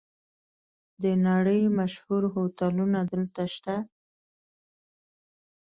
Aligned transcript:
د 1.03 1.05
نړۍ 1.27 1.61
مشهور 1.77 2.23
هوټلونه 2.35 2.99
دلته 3.11 3.43
شته. 3.53 3.75